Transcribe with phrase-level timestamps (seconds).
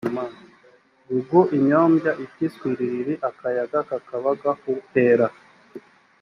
[1.09, 5.27] gugu inyombya iti swiririri akayaga kaba gahuhera